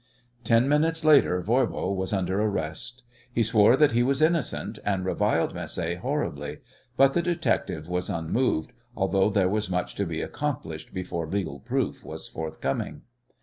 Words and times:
Ten 0.43 0.67
minutes 0.67 1.05
later 1.05 1.43
Voirbo 1.43 1.93
was 1.95 2.11
under 2.11 2.41
arrest. 2.41 3.03
He 3.31 3.43
swore 3.43 3.77
that 3.77 3.91
he 3.91 4.01
was 4.01 4.19
innocent, 4.19 4.79
and 4.83 5.05
reviled 5.05 5.53
Macé 5.53 5.97
horribly. 5.99 6.57
But 6.97 7.13
the 7.13 7.21
detective 7.21 7.87
was 7.87 8.09
unmoved, 8.09 8.73
although 8.97 9.29
there 9.29 9.47
was 9.47 9.69
much 9.69 9.93
to 9.97 10.07
be 10.07 10.23
accomplished 10.23 10.91
before 10.91 11.27
legal 11.29 11.59
proof 11.59 12.03
was 12.03 12.27
forthcoming. 12.27 13.03